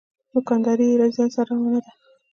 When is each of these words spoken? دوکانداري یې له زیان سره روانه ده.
دوکانداري 0.33 0.85
یې 0.89 0.99
له 1.01 1.07
زیان 1.15 1.29
سره 1.35 1.49
روانه 1.57 1.79
ده. 1.85 1.91